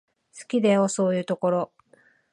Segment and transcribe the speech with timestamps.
[0.39, 1.71] 好きだよ、そういうところ。